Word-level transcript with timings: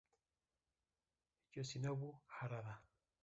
Yoshinobu 1.53 2.09
Harada 2.41 2.73